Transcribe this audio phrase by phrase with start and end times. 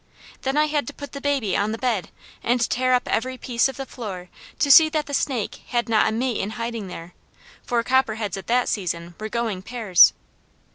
[0.41, 2.09] Then I had to put the baby on the bed
[2.41, 6.07] and tear up every piece of the floor to see that the snake had not
[6.07, 7.13] a mate in hiding there,
[7.61, 10.13] for copperheads at that season were going pairs.